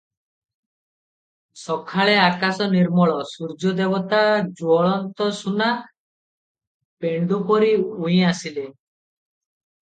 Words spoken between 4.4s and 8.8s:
ଜ୍ୱଳନ୍ତସୁନା ପେଣ୍ଡୁ ପରି ଉଇଁ ଆସିଲେ।